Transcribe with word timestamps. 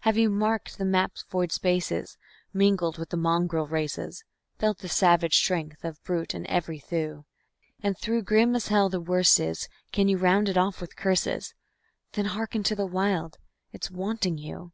Have 0.00 0.16
you 0.18 0.28
marked 0.28 0.76
the 0.76 0.84
map's 0.84 1.22
void 1.30 1.52
spaces, 1.52 2.18
mingled 2.52 2.98
with 2.98 3.10
the 3.10 3.16
mongrel 3.16 3.68
races, 3.68 4.24
Felt 4.58 4.78
the 4.78 4.88
savage 4.88 5.36
strength 5.36 5.84
of 5.84 6.02
brute 6.02 6.34
in 6.34 6.44
every 6.48 6.80
thew? 6.80 7.26
And 7.80 7.94
though 8.04 8.20
grim 8.20 8.56
as 8.56 8.66
hell 8.66 8.88
the 8.88 8.98
worst 9.00 9.38
is, 9.38 9.68
can 9.92 10.08
you 10.08 10.18
round 10.18 10.48
it 10.48 10.58
off 10.58 10.80
with 10.80 10.96
curses? 10.96 11.54
Then 12.14 12.24
hearken 12.24 12.64
to 12.64 12.74
the 12.74 12.86
Wild 12.86 13.38
it's 13.72 13.88
wanting 13.88 14.36
you. 14.36 14.72